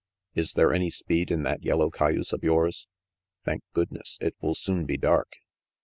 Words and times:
"Is 0.33 0.53
there 0.53 0.73
any 0.73 0.89
speed 0.89 1.29
in 1.29 1.43
that 1.43 1.61
yellow 1.61 1.91
cay 1.91 2.13
use 2.13 2.33
of 2.33 2.43
yours? 2.43 2.87
Thank 3.43 3.61
goodness, 3.71 4.17
it 4.19 4.35
will 4.41 4.55
soon 4.55 4.85
be 4.85 4.97
dark. 4.97 5.35